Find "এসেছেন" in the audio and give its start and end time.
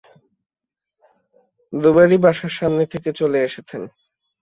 3.47-3.81